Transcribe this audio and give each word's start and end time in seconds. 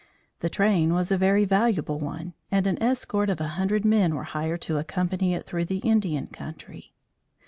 The 0.39 0.49
train 0.49 0.93
was 0.95 1.11
a 1.11 1.17
very 1.19 1.45
valuable 1.45 1.99
one 1.99 2.33
and 2.49 2.65
an 2.65 2.81
escort 2.81 3.29
of 3.29 3.39
a 3.39 3.49
hundred 3.49 3.85
men 3.85 4.15
were 4.15 4.23
hired 4.23 4.61
to 4.61 4.79
accompany 4.79 5.35
it 5.35 5.45
through 5.45 5.65
the 5.65 5.77
Indian 5.77 6.25
country. 6.25 6.95